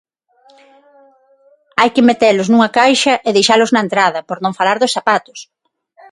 Hai 1.79 1.89
que 1.95 2.05
metelos 2.09 2.47
nunha 2.49 2.73
caixa 2.77 3.13
e 3.27 3.29
deixalos 3.37 3.71
na 3.73 3.83
entrada, 3.85 4.19
por 4.27 4.37
non 4.43 4.53
falar 4.59 4.77
dos 4.79 4.93
zapatos. 4.97 5.39